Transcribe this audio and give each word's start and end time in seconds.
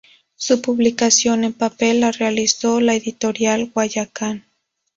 Su 0.35 0.63
publicación 0.63 1.43
en 1.43 1.53
papel 1.53 1.99
la 1.99 2.11
realizó 2.11 2.79
la 2.81 2.95
Editorial 2.95 3.69
Guayacán. 3.71 4.47